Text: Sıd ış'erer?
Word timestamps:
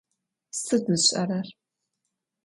Sıd 0.63 0.85
ış'erer? 0.95 1.47